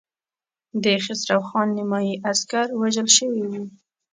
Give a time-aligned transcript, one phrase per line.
[0.83, 3.63] د خسرو خان نيمايي عسکر وژل شوي وو.